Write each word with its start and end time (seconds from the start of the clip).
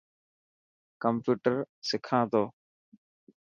ڪمپيوٽر 1.03 1.55
سکا 1.89 2.19
تو. 2.31 2.43